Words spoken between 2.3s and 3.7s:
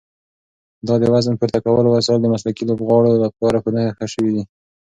مسلکي لوبغاړو لپاره په